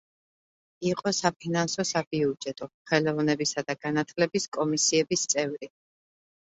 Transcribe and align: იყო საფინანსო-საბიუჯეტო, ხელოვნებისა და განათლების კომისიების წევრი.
იყო 0.91 1.13
საფინანსო-საბიუჯეტო, 1.17 2.71
ხელოვნებისა 2.93 3.67
და 3.71 3.79
განათლების 3.87 4.53
კომისიების 4.61 5.33
წევრი. 5.37 5.73